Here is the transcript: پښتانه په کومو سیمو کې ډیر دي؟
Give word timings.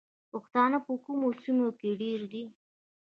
پښتانه 0.31 0.77
په 0.85 0.91
کومو 1.05 1.27
سیمو 1.41 1.69
کې 1.79 1.89
ډیر 2.01 2.19
دي؟ 2.31 2.43